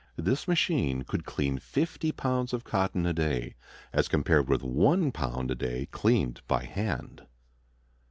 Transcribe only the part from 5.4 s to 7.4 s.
a day cleaned by hand.